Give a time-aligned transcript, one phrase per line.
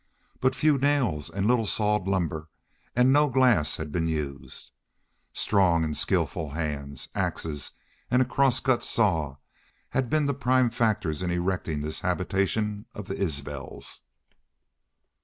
[0.39, 2.49] But few nails and little sawed lumber
[2.95, 4.71] and no glass had been used.
[5.31, 7.73] Strong and skillful hands, axes
[8.09, 9.35] and a crosscut saw,
[9.89, 14.01] had been the prime factors in erecting this habitation of the Isbels.